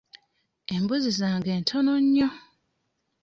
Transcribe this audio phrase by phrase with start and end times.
[0.75, 2.29] Embuzi zange ntono nnyo.